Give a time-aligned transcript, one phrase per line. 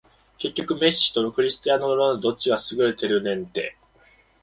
[0.39, 3.77] 結局メッシとクリスティアーノ・ロナウドどっちが優れてるねんて